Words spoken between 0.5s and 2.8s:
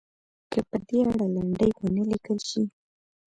که په دې اړه لنډۍ ونه لیکل شي.